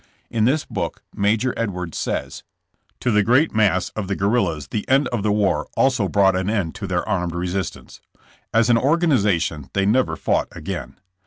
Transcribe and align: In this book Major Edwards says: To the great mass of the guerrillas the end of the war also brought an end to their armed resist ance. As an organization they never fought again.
In 0.31 0.45
this 0.45 0.65
book 0.65 1.03
Major 1.15 1.53
Edwards 1.55 1.95
says: 1.95 2.41
To 3.01 3.11
the 3.11 3.21
great 3.21 3.53
mass 3.53 3.89
of 3.89 4.07
the 4.07 4.15
guerrillas 4.15 4.69
the 4.69 4.83
end 4.89 5.07
of 5.09 5.21
the 5.21 5.31
war 5.31 5.67
also 5.77 6.07
brought 6.07 6.35
an 6.35 6.49
end 6.49 6.73
to 6.77 6.87
their 6.87 7.07
armed 7.07 7.35
resist 7.35 7.75
ance. 7.75 8.01
As 8.51 8.71
an 8.71 8.79
organization 8.79 9.69
they 9.73 9.85
never 9.85 10.15
fought 10.15 10.47
again. 10.53 10.97